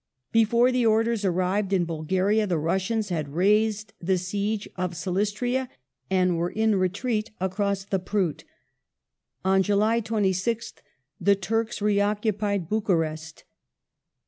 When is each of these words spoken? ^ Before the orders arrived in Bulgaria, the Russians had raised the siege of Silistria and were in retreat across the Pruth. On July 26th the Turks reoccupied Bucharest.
^ 0.29 0.31
Before 0.31 0.71
the 0.71 0.83
orders 0.83 1.23
arrived 1.23 1.71
in 1.71 1.85
Bulgaria, 1.85 2.47
the 2.47 2.57
Russians 2.57 3.09
had 3.09 3.35
raised 3.35 3.93
the 4.01 4.17
siege 4.17 4.67
of 4.75 4.93
Silistria 4.95 5.69
and 6.09 6.39
were 6.39 6.49
in 6.49 6.75
retreat 6.77 7.29
across 7.39 7.83
the 7.85 7.99
Pruth. 7.99 8.43
On 9.45 9.61
July 9.61 10.01
26th 10.01 10.79
the 11.19 11.35
Turks 11.35 11.81
reoccupied 11.83 12.67
Bucharest. 12.67 13.43